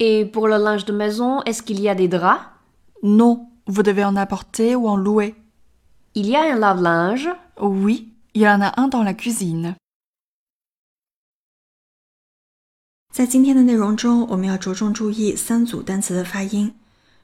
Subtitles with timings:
[0.00, 2.44] Et pour le linge de maison, est-ce qu'il y a des draps
[3.02, 5.34] Non, vous devez en apporter ou en louer.
[6.14, 7.28] Il y a un lave-linge
[7.60, 9.74] Oui, il y en a un dans la cuisine.
[13.10, 16.74] 在今天的内容中，我们要着重注意三组单词的发音。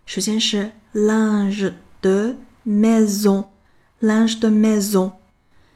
[0.06, 2.36] 首先是 linge de
[2.66, 5.12] maison，linge de maison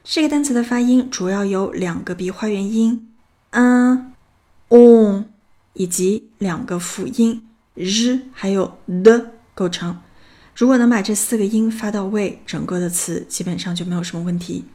[0.03, 3.13] 这个单词的发音主要由两个鼻化元音
[3.53, 5.27] un、on
[5.74, 10.02] 以及两个辅音 r 还有的构成。
[10.56, 14.66] 如果能把这四个音发到位，整个的词基本上就没有什么问题。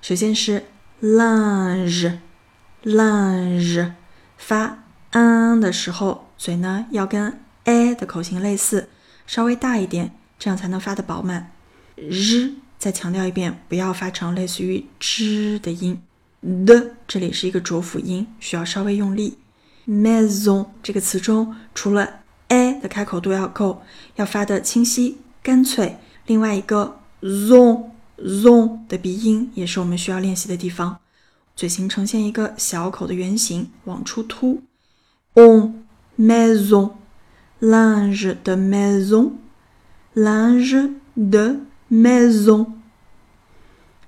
[0.00, 0.64] 首先是
[1.02, 3.92] lunge，lunge，。
[4.36, 8.88] 发 n 的时候，嘴呢要跟 a 的口型类似，
[9.26, 11.50] 稍微大一点，这样才能发的饱满。
[11.96, 16.00] 日再强调一遍，不要发成类似于 z 的音。
[16.64, 19.38] 的这里是一个浊辅音，需要稍微用力。
[19.86, 23.82] Maison 这个词中，除了 a 的开口度要够，
[24.16, 25.98] 要发的清晰干脆。
[26.26, 30.98] 另外一个 zon zon 的鼻音也是我们需要练习的地方。
[31.54, 34.62] 嘴型呈现一个小口的圆形，往出凸。
[35.34, 35.84] On
[36.18, 38.56] maison，linge de
[40.14, 42.66] maison，linge de maison。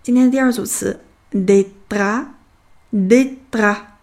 [0.03, 1.01] 今天的第二组词
[1.33, 3.98] ，de tra，de tra。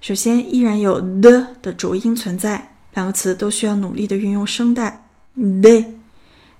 [0.00, 5.04] 首先依然有的的浊音存在，两个词都需要努力的运用声带。
[5.36, 5.86] des。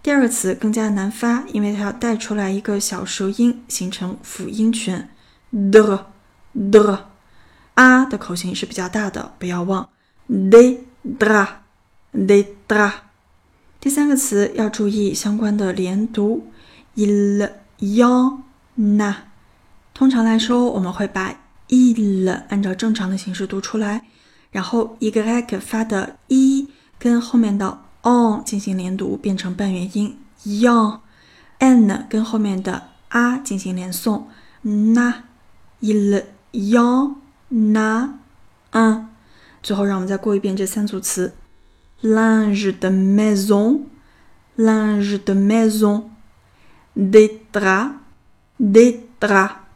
[0.03, 5.09] 第二个词更加难发，因为它要带出来一个小舌音，形成辅音群。
[5.71, 6.07] 的。
[6.53, 7.11] 的
[7.75, 9.89] 啊的口型是比较大的，不要忘。
[10.29, 10.79] de
[11.19, 11.47] dra
[12.13, 12.93] de dra。
[13.79, 16.49] 第三个词要注意相关的连读
[16.97, 18.03] ，il y
[18.77, 19.15] na。
[19.95, 21.33] 通常来说，我们会把
[21.69, 24.03] il 按照正常的形式读出来，
[24.51, 25.11] 然后 y
[25.61, 26.67] 发的 i
[26.99, 31.01] 跟后面的 on 进行连读，变成半元音 y o
[31.59, 34.25] n g n 跟后面的 a 进行连诵
[34.65, 35.15] ，na
[35.81, 36.25] il。
[36.51, 36.75] y
[37.51, 38.15] na
[38.73, 39.07] un，
[39.63, 41.35] 最后让我们再过一遍这三组词
[42.03, 42.89] ：linge de
[44.57, 49.68] maison，linge de maison，des draps，des draps。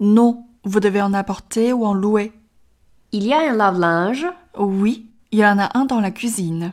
[0.00, 0.44] Non.
[0.64, 2.32] Vous devez en apporter ou en louer.
[3.12, 4.26] Il y a un lave-linge
[4.58, 6.72] Oui, il y en a un dans la cuisine.